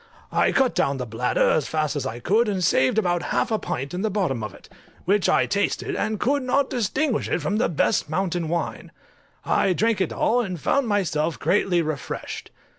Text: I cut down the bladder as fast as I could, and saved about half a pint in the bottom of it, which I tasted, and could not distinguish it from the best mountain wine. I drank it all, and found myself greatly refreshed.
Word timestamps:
I 0.31 0.51
cut 0.51 0.73
down 0.73 0.97
the 0.97 1.05
bladder 1.05 1.51
as 1.51 1.67
fast 1.67 1.95
as 1.95 2.07
I 2.07 2.19
could, 2.19 2.49
and 2.49 2.63
saved 2.63 2.97
about 2.97 3.21
half 3.21 3.51
a 3.51 3.59
pint 3.59 3.93
in 3.93 4.01
the 4.01 4.09
bottom 4.09 4.41
of 4.43 4.51
it, 4.51 4.67
which 5.05 5.29
I 5.29 5.45
tasted, 5.45 5.95
and 5.95 6.19
could 6.19 6.41
not 6.41 6.71
distinguish 6.71 7.29
it 7.29 7.39
from 7.39 7.57
the 7.57 7.69
best 7.69 8.09
mountain 8.09 8.49
wine. 8.49 8.91
I 9.45 9.73
drank 9.73 10.01
it 10.01 10.11
all, 10.11 10.41
and 10.41 10.59
found 10.59 10.87
myself 10.87 11.37
greatly 11.37 11.83
refreshed. 11.83 12.49